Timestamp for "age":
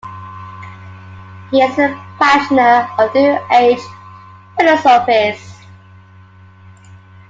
3.51-3.79